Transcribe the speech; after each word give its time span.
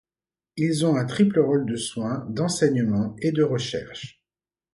Ils 0.57 0.83
ont 0.83 0.95
un 0.95 1.05
triple 1.05 1.39
rôle 1.39 1.67
de 1.67 1.75
soins, 1.75 2.25
d'enseignement 2.27 3.15
et 3.19 3.31
de 3.31 3.43
recherche. 3.43 4.19